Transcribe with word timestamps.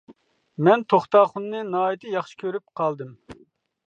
مەن 0.67 0.83
توختاخۇننى 0.93 1.61
ناھايىتى 1.73 2.13
ياخشى 2.13 2.39
كۆرۈپ 2.45 2.65
قالدىم. 2.81 3.13